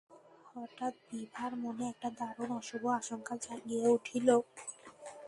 [0.49, 4.27] হঠাৎ বিভার মনে একটা দারুণ অশুভ আশঙ্কা জাগিয়া উঠিল।